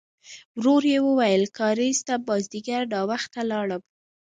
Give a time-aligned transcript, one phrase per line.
[0.59, 3.81] ورو يې وویل: کارېز ته مازديګر ناوخته لاړم.